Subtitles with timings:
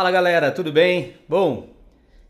[0.00, 1.12] Fala galera, tudo bem?
[1.28, 1.68] Bom,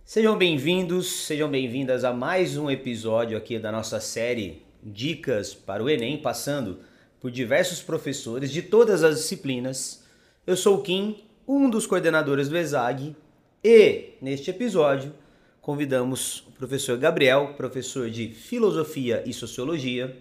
[0.05, 5.89] sejam bem-vindos, sejam bem-vindas a mais um episódio aqui da nossa série Dicas para o
[5.89, 6.81] Enem, passando
[7.21, 10.03] por diversos professores de todas as disciplinas.
[10.45, 13.15] Eu sou o Kim, um dos coordenadores do ESAG,
[13.63, 15.15] e neste episódio
[15.61, 20.17] convidamos o professor Gabriel, professor de Filosofia e Sociologia,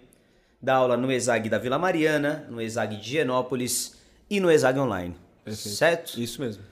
[0.61, 3.97] da aula no ESAG da Vila Mariana, no ESAG de Genópolis
[4.29, 5.15] e no ESAG Online.
[5.43, 5.75] Perfeito.
[5.75, 6.21] Certo?
[6.21, 6.69] Isso mesmo.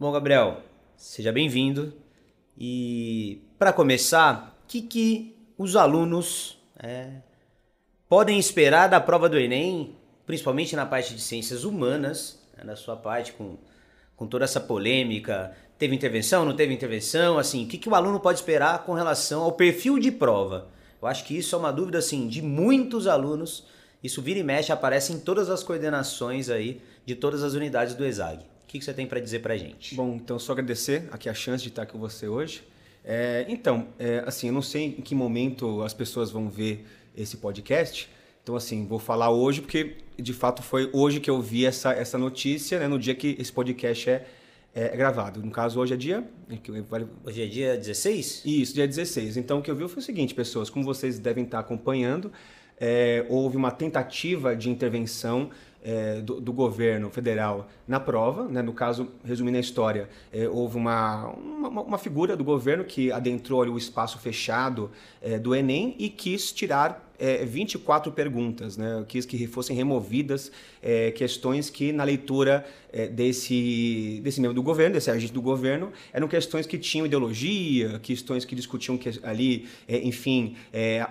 [0.00, 0.62] Bom, Gabriel,
[0.96, 1.92] seja bem-vindo.
[2.56, 7.16] E para começar, o que, que os alunos é,
[8.08, 12.96] podem esperar da prova do Enem, principalmente na parte de ciências humanas, né, na sua
[12.96, 13.58] parte com,
[14.16, 15.54] com toda essa polêmica?
[15.76, 17.36] Teve intervenção, não teve intervenção?
[17.36, 20.68] Assim, o que, que o aluno pode esperar com relação ao perfil de prova?
[21.02, 23.66] Eu acho que isso é uma dúvida assim de muitos alunos.
[24.02, 28.06] Isso vira e mexe, aparece em todas as coordenações aí de todas as unidades do
[28.06, 28.46] ESAG.
[28.70, 29.96] O que, que você tem para dizer para gente?
[29.96, 32.62] Bom, então só agradecer aqui a chance de estar com você hoje.
[33.04, 37.38] É, então, é, assim, eu não sei em que momento as pessoas vão ver esse
[37.38, 38.08] podcast.
[38.40, 42.16] Então, assim, vou falar hoje porque de fato foi hoje que eu vi essa, essa
[42.16, 44.24] notícia, né, no dia que esse podcast é,
[44.72, 45.42] é gravado.
[45.42, 46.24] No caso, hoje é dia.
[47.24, 48.42] Hoje é dia 16?
[48.44, 49.36] Isso, dia 16.
[49.36, 52.30] Então, o que eu vi foi o seguinte, pessoas, como vocês devem estar acompanhando,
[52.78, 55.50] é, houve uma tentativa de intervenção
[55.82, 58.44] é, do, do, governo federal na prova.
[58.48, 58.60] Né?
[58.60, 63.62] No caso, resumindo a história, é, houve uma, uma, uma, figura do governo que adentrou
[63.62, 64.90] ali, o espaço fechado
[65.22, 67.08] é, do Enem e quis tirar
[67.46, 69.04] 24 perguntas, né?
[69.06, 70.50] quis que fossem removidas
[71.16, 72.64] questões que, na leitura
[73.12, 78.46] desse, desse membro do governo, desse agente do governo, eram questões que tinham ideologia, questões
[78.46, 80.56] que discutiam que, ali, enfim,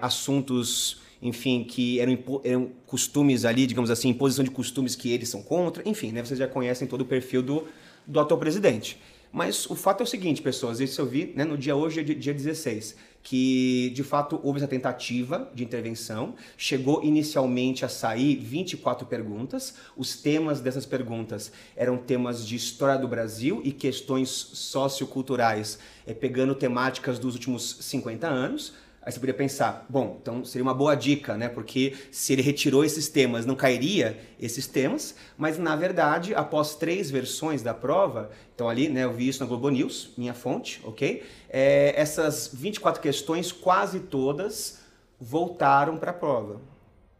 [0.01, 5.41] assuntos enfim, que eram, eram costumes ali, digamos assim, imposição de costumes que eles são
[5.41, 6.23] contra, enfim, né?
[6.23, 7.65] Vocês já conhecem todo o perfil do,
[8.07, 8.97] do atual presidente.
[9.31, 12.33] Mas o fato é o seguinte, pessoas, isso eu vi né, no dia hoje, dia
[12.33, 19.75] 16, que de fato houve essa tentativa de intervenção, chegou inicialmente a sair 24 perguntas,
[19.95, 26.55] os temas dessas perguntas eram temas de história do Brasil e questões socioculturais, é, pegando
[26.55, 31.37] temáticas dos últimos 50 anos, Aí você poderia pensar, bom, então seria uma boa dica,
[31.37, 31.47] né?
[31.47, 37.09] Porque se ele retirou esses temas, não cairia esses temas, mas na verdade, após três
[37.09, 41.23] versões da prova, então ali, né, eu vi isso na Globo News, minha fonte, ok?
[41.49, 44.79] É, essas 24 questões, quase todas,
[45.19, 46.61] voltaram para a prova.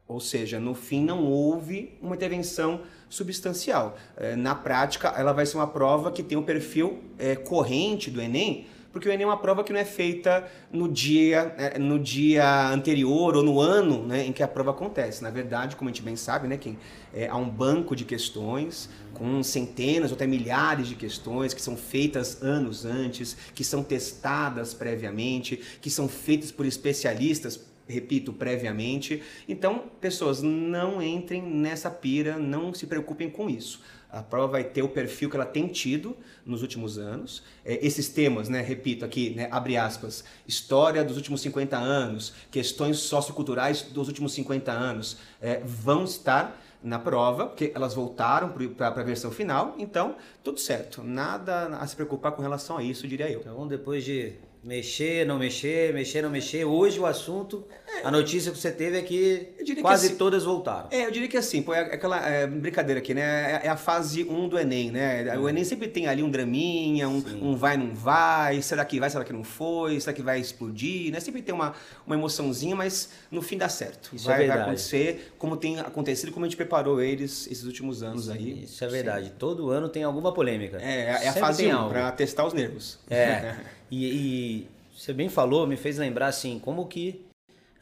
[0.08, 3.96] Ou seja, no fim não houve uma intervenção substancial.
[4.18, 8.10] É, na prática, ela vai ser uma prova que tem o um perfil é, corrente
[8.10, 11.78] do Enem, porque o Enem é uma prova que não é feita no dia, né,
[11.78, 15.22] no dia anterior ou no ano né, em que a prova acontece.
[15.22, 16.78] Na verdade, como a gente bem sabe, né, quem,
[17.14, 21.78] é, há um banco de questões com centenas ou até milhares de questões que são
[21.78, 29.24] feitas anos antes, que são testadas previamente, que são feitas por especialistas repito, previamente.
[29.48, 33.82] Então, pessoas, não entrem nessa pira, não se preocupem com isso.
[34.12, 37.44] A prova vai ter o perfil que ela tem tido nos últimos anos.
[37.64, 42.98] É, esses temas, né, repito aqui, né, abre aspas, história dos últimos 50 anos, questões
[42.98, 49.04] socioculturais dos últimos 50 anos, é, vão estar na prova, porque elas voltaram para a
[49.04, 53.42] versão final, então tudo certo, nada a se preocupar com relação a isso, diria eu.
[53.42, 56.66] Então, depois de Mexer, não mexer, mexer, não mexer.
[56.66, 60.44] Hoje o assunto, é, a notícia que você teve é que quase que assim, todas
[60.44, 60.90] voltaram.
[60.92, 63.22] É, eu diria que assim, pô, é aquela é, brincadeira aqui, né?
[63.54, 65.38] É, é a fase 1 do Enem, né?
[65.38, 69.10] O Enem sempre tem ali um draminha, um, um, vai, não vai, será que vai,
[69.10, 71.22] será que não foi, será que vai explodir, né?
[71.22, 71.74] Sempre tem uma,
[72.06, 74.14] uma emoçãozinha, mas no fim dá certo.
[74.14, 78.04] Isso vai, é vai acontecer como tem acontecido, como a gente preparou eles esses últimos
[78.04, 78.64] anos Sim, aí.
[78.64, 79.32] Isso é verdade.
[79.40, 80.80] Todo ano tem alguma polêmica.
[80.82, 83.00] É, é a fase 1, para testar os nervos.
[83.10, 83.56] É.
[83.92, 87.26] E, e, você bem falou, me fez lembrar assim, como que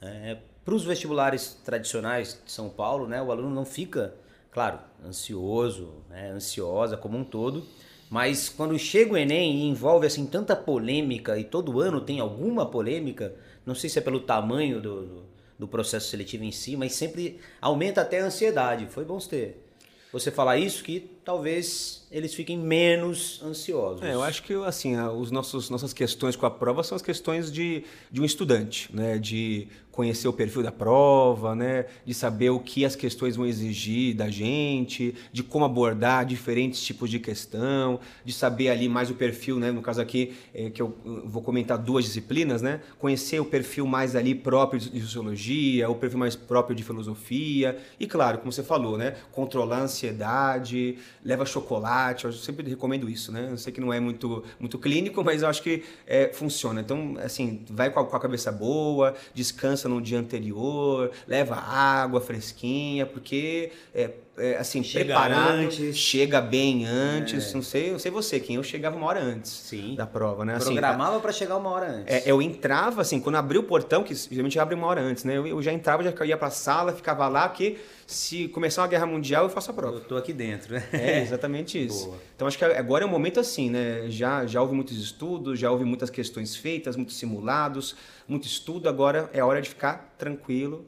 [0.02, 4.14] é, para os vestibulares tradicionais de São Paulo, né, o aluno não fica,
[4.52, 7.66] claro, ansioso, né, ansiosa como um todo,
[8.10, 12.66] mas quando chega o Enem e envolve assim tanta polêmica e todo ano tem alguma
[12.66, 13.36] polêmica,
[13.66, 15.26] não sei se é pelo tamanho do, do,
[15.60, 18.88] do processo seletivo em si, mas sempre aumenta até a ansiedade.
[18.88, 19.67] Foi bom ter
[20.12, 24.02] você falar isso que talvez eles fiquem menos ansiosos.
[24.02, 27.52] É, eu acho que assim, os nossos nossas questões com a prova são as questões
[27.52, 29.18] de, de um estudante, né?
[29.18, 29.68] De
[29.98, 31.88] conhecer o perfil da prova, né?
[32.06, 37.10] De saber o que as questões vão exigir da gente, de como abordar diferentes tipos
[37.10, 39.72] de questão, de saber ali mais o perfil, né?
[39.72, 40.96] No caso aqui, é, que eu
[41.26, 42.80] vou comentar duas disciplinas, né?
[43.00, 48.06] Conhecer o perfil mais ali próprio de sociologia, o perfil mais próprio de filosofia e,
[48.06, 49.16] claro, como você falou, né?
[49.32, 53.48] Controlar a ansiedade, leva chocolate, eu sempre recomendo isso, né?
[53.50, 56.82] Eu sei que não é muito, muito clínico, mas eu acho que é, funciona.
[56.82, 62.22] Então, assim, vai com a, com a, cabeça boa, descansa no dia anterior, leva água
[62.22, 65.98] fresquinha, porque é, é, assim, chega preparado, antes.
[65.98, 67.50] chega bem antes.
[67.50, 67.54] É.
[67.56, 69.96] Não sei, eu sei você, quem eu chegava uma hora antes Sim.
[69.96, 70.56] da prova, né?
[70.56, 72.14] Assim, Programava para chegar uma hora antes.
[72.14, 75.38] É, eu entrava, assim, quando abri o portão, que geralmente abre uma hora antes, né?
[75.38, 78.88] Eu, eu já entrava, já ia para a sala, ficava lá, porque se começar uma
[78.88, 79.98] guerra mundial, eu faço a prova.
[79.98, 80.84] Eu tô aqui dentro, né?
[80.94, 82.06] É, exatamente isso.
[82.06, 82.18] Boa.
[82.36, 84.06] Então acho que agora é um momento assim, né?
[84.10, 87.96] Já, já houve muitos estudos, já houve muitas questões feitas, muitos simulados,
[88.28, 90.86] muito estudo, agora é hora de ficar tranquilo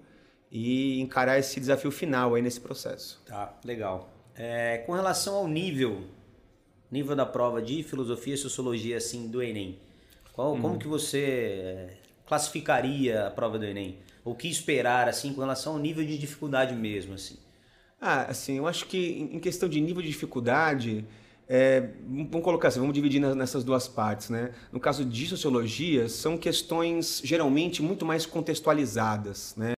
[0.51, 3.21] e encarar esse desafio final aí nesse processo.
[3.25, 4.09] Tá, legal.
[4.35, 6.03] É, com relação ao nível,
[6.91, 9.77] nível da prova de filosofia e sociologia assim do Enem,
[10.33, 10.79] qual, como uhum.
[10.79, 13.97] que você é, classificaria a prova do Enem?
[14.23, 17.37] O que esperar assim com relação ao nível de dificuldade mesmo assim?
[18.01, 21.05] Ah, assim, eu acho que em questão de nível de dificuldade,
[21.51, 21.89] é,
[22.29, 24.51] vamos colocar assim, vamos dividir nessas duas partes, né?
[24.71, 29.73] No caso de sociologia, são questões geralmente muito mais contextualizadas, né?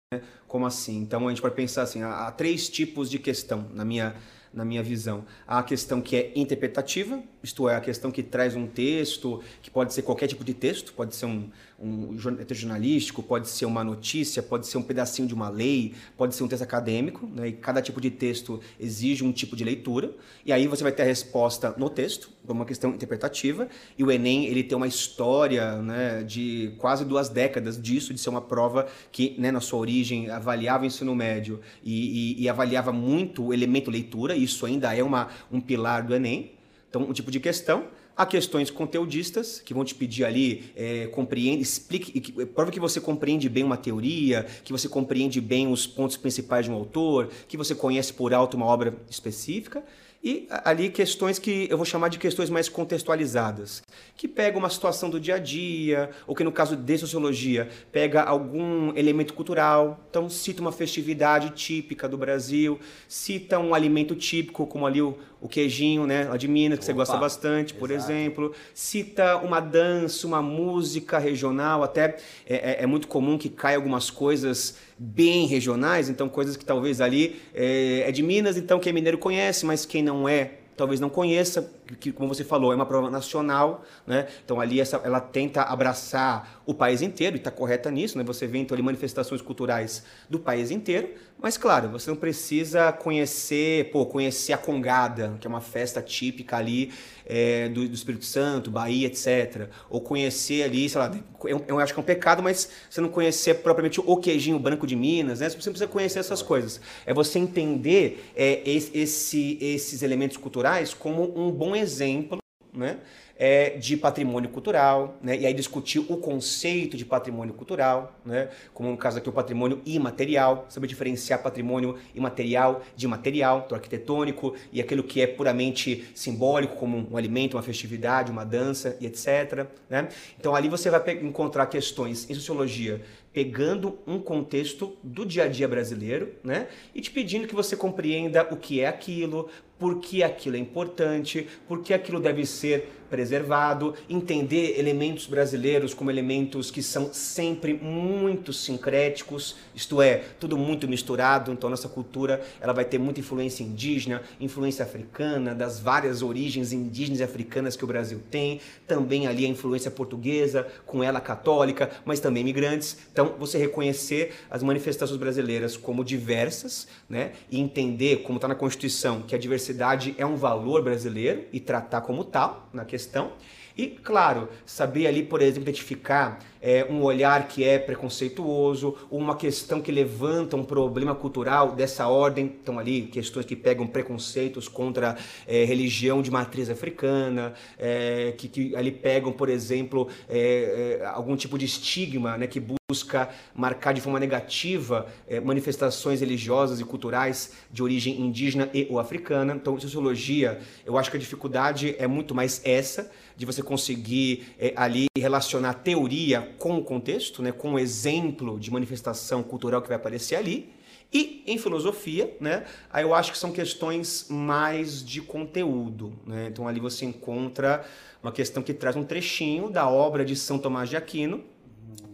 [0.49, 0.99] Como assim?
[0.99, 4.17] Então a gente pode pensar assim, há, há três tipos de questão na minha
[4.52, 5.25] na minha visão.
[5.47, 9.70] Há a questão que é interpretativa, isto é, a questão que traz um texto, que
[9.70, 11.49] pode ser qualquer tipo de texto, pode ser um,
[11.81, 16.43] um jornalístico, pode ser uma notícia, pode ser um pedacinho de uma lei, pode ser
[16.43, 17.49] um texto acadêmico, né?
[17.49, 20.12] e cada tipo de texto exige um tipo de leitura,
[20.44, 24.47] e aí você vai ter a resposta no texto, uma questão interpretativa, e o Enem
[24.47, 29.35] ele tem uma história né, de quase duas décadas disso, de ser uma prova que,
[29.38, 33.91] né, na sua origem, avaliava o ensino médio e, e, e avaliava muito o elemento
[33.91, 36.52] leitura, isso ainda é uma, um pilar do Enem,
[36.88, 37.87] então, um tipo de questão.
[38.16, 43.48] Há questões conteudistas, que vão te pedir ali, é, compreende, explique, prova que você compreende
[43.48, 47.75] bem uma teoria, que você compreende bem os pontos principais de um autor, que você
[47.75, 49.82] conhece por alto uma obra específica.
[50.22, 53.82] E ali questões que eu vou chamar de questões mais contextualizadas,
[54.19, 58.22] que pega uma situação do dia a dia, ou que no caso de sociologia, pega
[58.22, 62.78] algum elemento cultural, então cita uma festividade típica do Brasil,
[63.08, 66.92] cita um alimento típico, como ali o, o queijinho, né, lá de Minas, que Opa,
[66.92, 68.12] você gosta bastante, por exato.
[68.12, 72.16] exemplo, cita uma dança, uma música regional, até
[72.46, 77.00] é, é, é muito comum que caia algumas coisas bem regionais, então coisas que talvez
[77.00, 80.98] ali é, é de Minas, então quem é mineiro conhece, mas quem não é talvez
[80.98, 84.26] não conheça, que como você falou, é uma prova nacional, né?
[84.44, 88.25] Então ali essa, ela tenta abraçar o país inteiro, e está correta nisso, né?
[88.25, 91.10] Você vê então ali manifestações culturais do país inteiro,
[91.42, 96.58] mas claro, você não precisa conhecer, pô, conhecer a Congada, que é uma festa típica
[96.58, 96.92] ali
[97.25, 99.69] é, do, do, Espírito Santo, Bahia, etc.
[99.88, 101.10] Ou conhecer ali, sei lá,
[101.44, 104.87] eu, eu, acho que é um pecado, mas você não conhecer propriamente o queijinho branco
[104.87, 105.48] de Minas, né?
[105.48, 106.81] Você precisa conhecer essas coisas.
[107.06, 112.38] É você entender é, esse, esses elementos culturais como um bom exemplo,
[112.73, 112.99] né?
[113.41, 115.35] é, de patrimônio cultural, né?
[115.35, 118.50] e aí discutir o conceito de patrimônio cultural, né?
[118.75, 124.55] como no caso aqui o patrimônio imaterial, saber diferenciar patrimônio imaterial de material, do arquitetônico,
[124.71, 129.67] e aquilo que é puramente simbólico, como um alimento, uma festividade, uma dança e etc.
[129.88, 130.09] Né?
[130.38, 133.00] Então ali você vai encontrar questões em sociologia
[133.33, 136.66] pegando um contexto do dia a dia brasileiro, né?
[136.93, 139.49] E te pedindo que você compreenda o que é aquilo,
[139.80, 146.10] por que aquilo é importante, por que aquilo deve ser preservado, entender elementos brasileiros como
[146.10, 152.72] elementos que são sempre muito sincréticos, isto é, tudo muito misturado, então nossa cultura ela
[152.72, 157.88] vai ter muita influência indígena, influência africana, das várias origens indígenas e africanas que o
[157.88, 162.96] Brasil tem, também ali a influência portuguesa, com ela católica, mas também imigrantes.
[163.12, 169.22] Então, você reconhecer as manifestações brasileiras como diversas, né, e entender, como está na Constituição,
[169.22, 169.70] que a diversidade
[170.17, 173.33] é um valor brasileiro e tratar como tal na questão questão.
[173.77, 179.81] E, claro, saber ali, por exemplo, identificar é, um olhar que é preconceituoso, uma questão
[179.81, 182.45] que levanta um problema cultural dessa ordem.
[182.61, 188.77] Então, ali, questões que pegam preconceitos contra é, religião de matriz africana, é, que, que,
[188.77, 194.00] ali pegam, por exemplo, é, é, algum tipo de estigma né, que busca marcar de
[194.00, 199.54] forma negativa é, manifestações religiosas e culturais de origem indígena e ou africana.
[199.54, 204.73] Então, sociologia, eu acho que a dificuldade é muito mais essa, de você conseguir é,
[204.75, 209.97] ali relacionar teoria com o contexto, né, com o exemplo de manifestação cultural que vai
[209.97, 210.73] aparecer ali.
[211.12, 216.12] E em filosofia, né, aí eu acho que são questões mais de conteúdo.
[216.26, 216.49] Né?
[216.50, 217.85] Então ali você encontra
[218.20, 221.42] uma questão que traz um trechinho da obra de São Tomás de Aquino,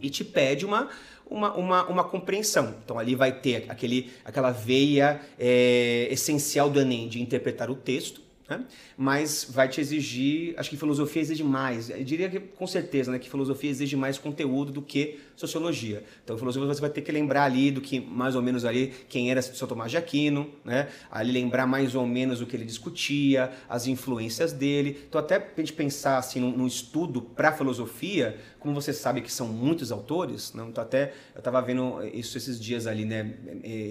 [0.00, 0.88] e te pede uma,
[1.28, 2.74] uma, uma, uma compreensão.
[2.84, 8.20] Então ali vai ter aquele, aquela veia é, essencial do Enem de interpretar o texto,
[8.48, 8.64] né?
[8.96, 11.90] mas vai te exigir, acho que filosofia exige mais.
[11.90, 16.02] Eu diria que com certeza, né, que filosofia exige mais conteúdo do que sociologia.
[16.24, 19.30] Então, filosofia você vai ter que lembrar ali do que mais ou menos ali quem
[19.30, 20.88] era São Tomás de Aquino, né?
[21.10, 24.98] Ali lembrar mais ou menos o que ele discutia, as influências dele.
[25.08, 29.30] Então, até a gente pensar assim num, num estudo para filosofia, como você sabe que
[29.30, 30.64] são muitos autores, né?
[30.68, 33.34] Então até eu estava vendo isso esses dias ali, né?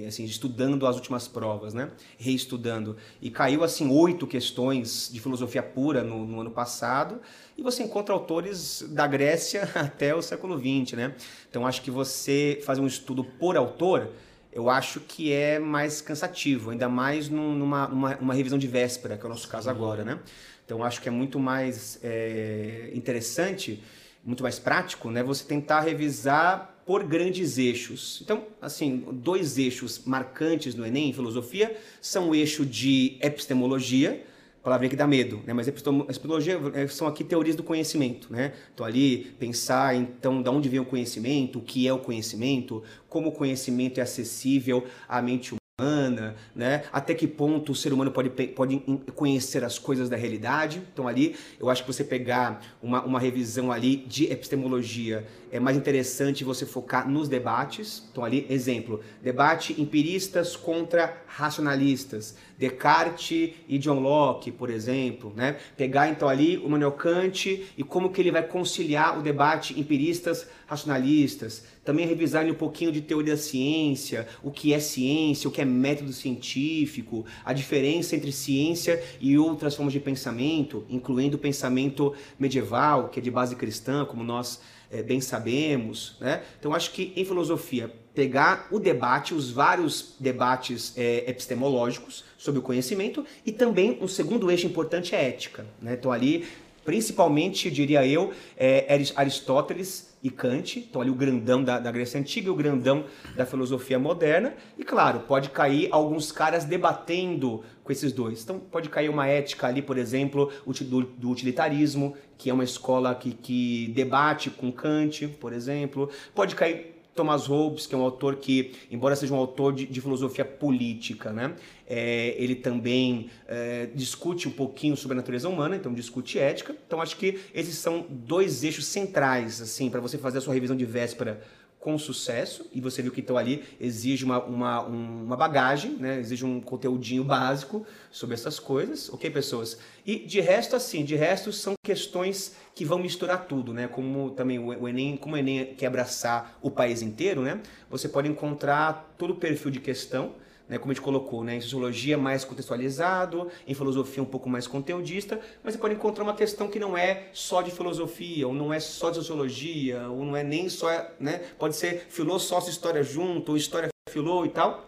[0.07, 1.91] Assim, estudando as últimas provas, né?
[2.17, 7.21] Reestudando e caiu assim oito questões de filosofia pura no, no ano passado
[7.57, 11.15] e você encontra autores da Grécia até o século XX, né?
[11.49, 14.09] Então acho que você fazer um estudo por autor,
[14.51, 19.23] eu acho que é mais cansativo, ainda mais numa, numa, numa revisão de véspera, que
[19.23, 20.19] é o nosso caso agora, né?
[20.65, 23.83] Então acho que é muito mais é, interessante,
[24.23, 25.21] muito mais prático, né?
[25.21, 28.19] Você tentar revisar por grandes eixos.
[28.23, 34.23] Então, assim, dois eixos marcantes no Enem em filosofia são o eixo de epistemologia,
[34.65, 35.53] palavrinha que dá medo, né?
[35.53, 38.51] Mas epistemologia é, são aqui teorias do conhecimento, né?
[38.73, 43.29] Então ali pensar então de onde vem o conhecimento, o que é o conhecimento, como
[43.29, 46.83] o conhecimento é acessível à mente humana humana, né?
[46.93, 48.79] Até que ponto o ser humano pode, pode
[49.13, 50.81] conhecer as coisas da realidade.
[50.93, 55.75] Então ali, eu acho que você pegar uma, uma revisão ali de epistemologia é mais
[55.75, 58.07] interessante você focar nos debates.
[58.09, 65.57] Então ali, exemplo, debate empiristas contra racionalistas, Descartes e John Locke, por exemplo, né?
[65.75, 70.47] Pegar então ali o Manuel Kant e como que ele vai conciliar o debate empiristas
[70.65, 75.61] racionalistas, também revisar um pouquinho de teoria da ciência, o que é ciência, o que
[75.61, 82.13] é método científico, a diferença entre ciência e outras formas de pensamento, incluindo o pensamento
[82.39, 84.59] medieval, que é de base cristã, como nós
[84.91, 86.17] é, bem sabemos.
[86.19, 86.41] Né?
[86.59, 92.63] Então, acho que em filosofia, pegar o debate, os vários debates é, epistemológicos sobre o
[92.63, 95.65] conhecimento e também um segundo eixo importante é ética.
[95.81, 95.93] Né?
[95.93, 96.45] Então, ali,
[96.85, 102.47] principalmente, diria eu, é, Aristóteles e Kant, então ali o grandão da, da, Grécia Antiga
[102.47, 104.53] e o grandão da filosofia moderna.
[104.77, 108.43] E claro, pode cair alguns caras debatendo com esses dois.
[108.43, 113.13] Então pode cair uma ética ali, por exemplo, do, do utilitarismo, que é uma escola
[113.13, 116.09] que, que debate com Kant, por exemplo.
[116.33, 120.01] Pode cair Thomas Hobbes, que é um autor que, embora seja um autor de, de
[120.01, 121.55] filosofia política, né,
[121.87, 126.75] é, ele também é, discute um pouquinho sobre a natureza humana, então discute ética.
[126.85, 130.75] Então acho que esses são dois eixos centrais, assim, para você fazer a sua revisão
[130.75, 131.41] de véspera
[131.85, 136.19] com sucesso, e você viu que então ali exige uma, uma, uma bagagem, né?
[136.19, 139.77] exige um conteúdinho básico sobre essas coisas, ok, pessoas?
[140.03, 143.87] E de resto, assim, de resto são questões que vão misturar tudo, né?
[143.87, 147.61] Como também o Enem, como o Enem quer abraçar o país inteiro, né?
[147.87, 150.33] Você pode encontrar todo o perfil de questão,
[150.67, 154.67] né, como a gente colocou, né, em sociologia mais contextualizado, em filosofia um pouco mais
[154.67, 158.73] conteudista, mas você pode encontrar uma questão que não é só de filosofia, ou não
[158.73, 163.03] é só de sociologia, ou não é nem só, né, pode ser filô, sócio, história
[163.03, 164.85] junto, ou história, filô e tal.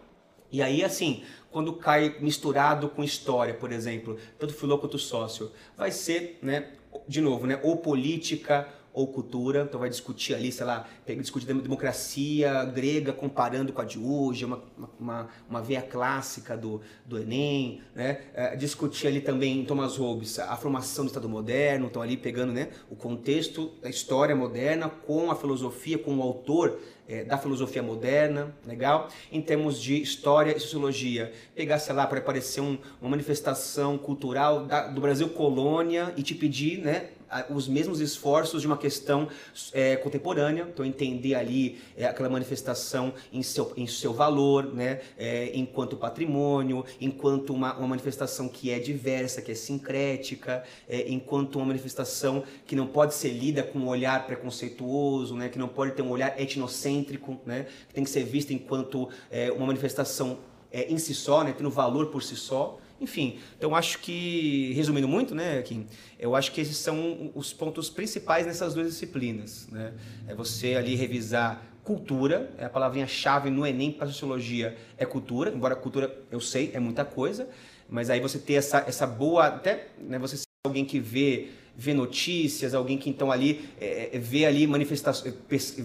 [0.51, 5.91] E aí, assim, quando cai misturado com história, por exemplo, tanto filô quanto sócio, vai
[5.91, 6.71] ser, né,
[7.07, 10.87] de novo, né, ou política, ou cultura, então vai discutir ali, sei lá,
[11.19, 14.63] discutir democracia grega comparando com a de hoje, uma,
[14.99, 18.21] uma, uma veia clássica do, do Enem, né?
[18.33, 22.69] É, discutir ali também Thomas Hobbes a formação do Estado moderno, então ali pegando né,
[22.89, 28.51] o contexto da história moderna com a filosofia, com o autor é, da filosofia moderna,
[28.65, 29.09] legal?
[29.31, 34.65] Em termos de história e sociologia, pegar, sei lá, para aparecer um, uma manifestação cultural
[34.65, 37.09] da, do Brasil colônia e te pedir, né,
[37.49, 39.27] os mesmos esforços de uma questão
[39.73, 45.51] é, contemporânea, então entender ali é, aquela manifestação em seu, em seu valor, né, é,
[45.53, 51.65] enquanto patrimônio, enquanto uma, uma manifestação que é diversa, que é sincrética, é, enquanto uma
[51.65, 56.01] manifestação que não pode ser lida com um olhar preconceituoso, né, que não pode ter
[56.01, 60.37] um olhar etnocêntrico, né, que tem que ser vista enquanto é, uma manifestação
[60.71, 62.77] é, em si só, né, tendo valor por si só.
[62.99, 65.85] Enfim, então acho que, resumindo muito, né, Kim,
[66.17, 69.67] eu acho que esses são os pontos principais nessas duas disciplinas.
[69.71, 69.93] Né?
[70.27, 75.73] É você ali revisar cultura, é a palavrinha-chave no Enem para Sociologia é cultura, embora
[75.75, 77.47] cultura, eu sei, é muita coisa,
[77.87, 81.49] mas aí você ter essa, essa boa, até né, você ser alguém que vê
[81.79, 85.35] vê notícias, alguém que então ali é, vê ali manifestações,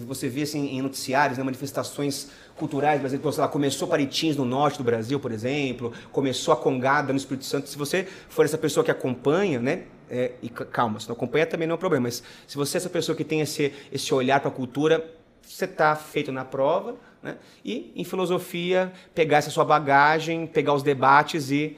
[0.07, 4.83] você vê assim em noticiários, né, manifestações culturais, exemplo, lá, começou Paritins no norte do
[4.83, 7.69] Brasil, por exemplo, começou a Congada no Espírito Santo.
[7.69, 11.67] Se você for essa pessoa que acompanha, né, é, e calma, se não acompanha também
[11.67, 14.39] não é um problema, mas se você é essa pessoa que tem esse, esse olhar
[14.39, 17.37] para a cultura, você está feito na prova, né?
[17.63, 21.77] E em filosofia, pegar essa sua bagagem, pegar os debates e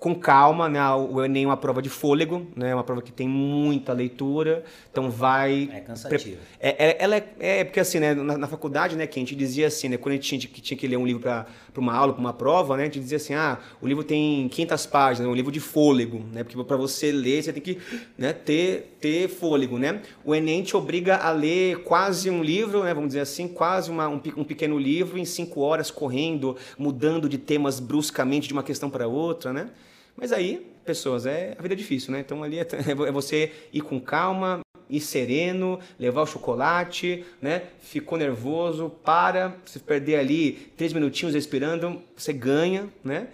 [0.00, 0.80] com calma, né?
[0.94, 2.74] O Enem é uma prova de fôlego, né?
[2.74, 5.68] Uma prova que tem muita leitura, então vai...
[5.70, 6.38] É cansativo.
[6.58, 8.14] É, é, ela é, é, porque assim, né?
[8.14, 9.98] Na, na, faculdade, né, que a gente dizia assim, né?
[9.98, 12.32] Quando a gente tinha que, tinha que ler um livro para uma aula, para uma
[12.32, 12.84] prova, né?
[12.84, 16.24] A gente dizia assim, ah, o livro tem 500 páginas, é um livro de fôlego,
[16.32, 16.42] né?
[16.44, 17.78] Porque para você ler, você tem que
[18.16, 20.02] né, ter, ter fôlego, né?
[20.24, 22.92] O Enem te obriga a ler quase um livro, né?
[22.92, 27.38] Vamos dizer assim, quase uma, um, um pequeno livro em cinco horas, correndo, mudando de
[27.38, 29.70] temas bruscamente de uma questão para outra, né?
[30.16, 32.20] Mas aí, pessoas, é a vida é difícil, né?
[32.20, 32.66] Então ali é,
[33.08, 37.62] é você ir com calma, ir sereno, levar o chocolate, né?
[37.80, 43.28] Ficou nervoso, para, se perder ali três minutinhos respirando, você ganha, né?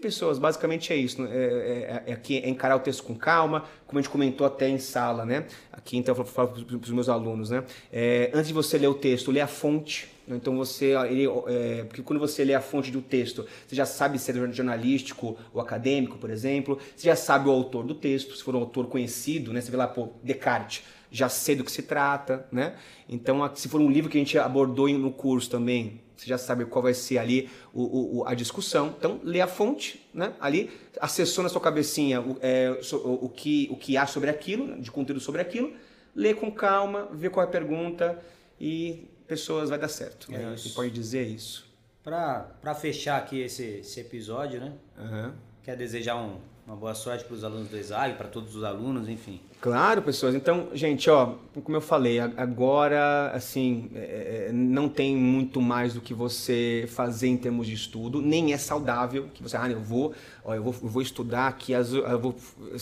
[0.00, 1.22] Pessoas, basicamente é isso.
[1.22, 1.30] Né?
[1.32, 4.68] É, é, é, aqui é encarar o texto com calma, como a gente comentou até
[4.68, 5.46] em sala, né?
[5.72, 7.64] Aqui então eu falo para os meus alunos, né?
[7.92, 12.02] É, antes de você ler o texto, lê a fonte então você, ele, é, porque
[12.02, 16.18] quando você lê a fonte do texto, você já sabe se é jornalístico ou acadêmico,
[16.18, 19.60] por exemplo, você já sabe o autor do texto, se for um autor conhecido, né?
[19.60, 22.74] Você vê lá, pô, Descartes, já sei do que se trata, né?
[23.08, 26.64] Então, se for um livro que a gente abordou no curso também, você já sabe
[26.64, 28.94] qual vai ser ali o, o, a discussão.
[28.98, 30.34] Então, lê a fonte, né?
[30.40, 30.70] Ali,
[31.00, 34.76] acessou na sua cabecinha o, é, o, o, que, o que há sobre aquilo, né?
[34.78, 35.72] de conteúdo sobre aquilo,
[36.14, 38.18] lê com calma, vê qual é a pergunta
[38.60, 40.34] e pessoas vai dar certo.
[40.34, 40.56] É né?
[40.56, 41.68] Você pode dizer isso.
[42.02, 44.72] Para fechar aqui esse, esse episódio, né?
[44.98, 45.32] Uhum.
[45.62, 49.08] Quer desejar um, uma boa sorte para os alunos do ESAG, para todos os alunos,
[49.08, 49.40] enfim.
[49.58, 50.34] Claro, pessoas.
[50.34, 51.32] Então, gente, ó,
[51.64, 57.28] como eu falei, agora, assim, é, é, não tem muito mais do que você fazer
[57.28, 60.12] em termos de estudo, nem é saudável que você, ah, eu vou,
[60.44, 62.36] ó, eu vou, eu vou estudar aqui as, eu vou,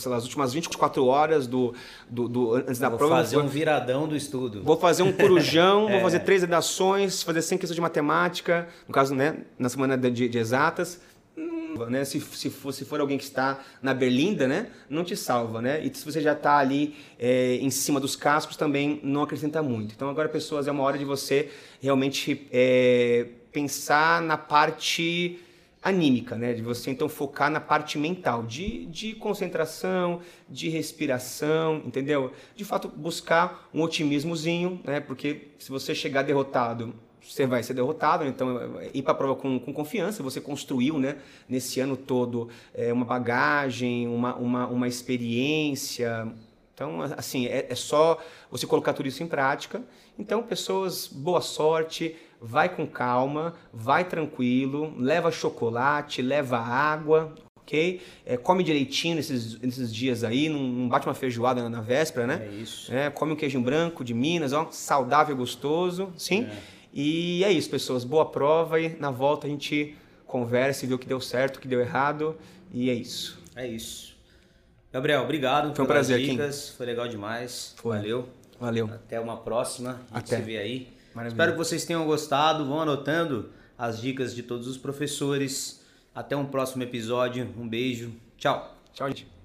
[0.05, 1.73] lá, as últimas 24 horas do,
[2.09, 3.15] do, do antes da vou prova.
[3.15, 4.63] Vou fazer um viradão do estudo.
[4.63, 5.93] Vou fazer um corujão, é.
[5.95, 10.27] vou fazer três redações, fazer 100 questões de matemática, no caso, né, na semana de,
[10.27, 10.99] de exatas
[11.89, 12.05] né?
[12.05, 14.67] Se, se, for, se for alguém que está na berlinda, né?
[14.89, 15.83] Não te salva, né?
[15.83, 19.93] E se você já está ali é, em cima dos cascos, também não acrescenta muito.
[19.95, 21.49] Então agora, pessoas, é uma hora de você
[21.81, 25.39] realmente é, pensar na parte
[25.81, 26.53] anímica, né?
[26.53, 32.33] De você então focar na parte mental, de, de concentração, de respiração, entendeu?
[32.55, 34.99] De fato, buscar um otimismozinho, né?
[34.99, 39.59] Porque se você chegar derrotado você vai ser derrotado, então ir para a prova com,
[39.59, 46.27] com, confiança, você construiu né, nesse ano todo é, uma bagagem, uma, uma, uma experiência.
[46.73, 48.19] Então, assim, é, é, só
[48.51, 49.81] você colocar tudo isso em prática.
[50.17, 58.01] Então, pessoas, boa sorte, vai com calma, vai tranquilo, leva chocolate, leva água, ok?
[58.25, 62.27] É, come direitinho nesses, nesses dias aí, não, não bate uma feijoada na, na véspera,
[62.27, 62.47] né?
[62.49, 62.93] É isso.
[62.93, 66.43] É, come um queijo branco de Minas, ó, saudável, gostoso, sim?
[66.43, 66.76] É.
[66.93, 68.03] E é isso, pessoas.
[68.03, 69.95] Boa prova e na volta a gente
[70.25, 72.35] conversa e vê o que deu certo, o que deu errado.
[72.73, 73.39] E é isso.
[73.55, 74.15] É isso.
[74.91, 76.69] Gabriel, obrigado Foi um prazer, dicas.
[76.69, 76.77] Kim.
[76.77, 77.73] Foi legal demais.
[77.77, 77.97] Foi.
[77.97, 78.29] Valeu.
[78.59, 78.85] Valeu.
[78.87, 80.01] Até uma próxima.
[80.11, 80.37] A gente Até.
[80.37, 80.87] se vê aí.
[81.13, 81.33] Maravilha.
[81.33, 82.65] Espero que vocês tenham gostado.
[82.65, 85.83] Vão anotando as dicas de todos os professores.
[86.15, 87.47] Até um próximo episódio.
[87.57, 88.11] Um beijo.
[88.37, 88.75] Tchau.
[88.93, 89.36] Tchau, gente.